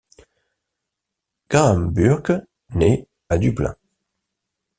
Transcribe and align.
Graham 1.47 1.93
Burke 1.93 2.41
naît 2.73 3.07
à 3.29 3.37
Dublin. 3.37 3.75